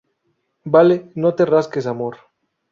vale. 0.63 1.11
no 1.13 1.35
te 1.35 1.45
rasques, 1.45 1.85
amor. 1.85 2.17